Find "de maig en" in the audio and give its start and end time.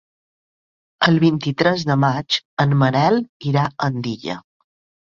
1.91-2.75